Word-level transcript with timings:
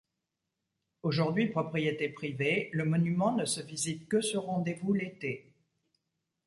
Aujourd'hui 1.03 1.45
propriété 1.45 2.09
privée, 2.09 2.71
le 2.73 2.85
monument 2.85 3.33
ne 3.35 3.45
se 3.45 3.61
visite 3.61 4.09
que 4.09 4.19
sur 4.19 4.45
rendez-vous 4.45 4.93
l'été. 4.93 5.53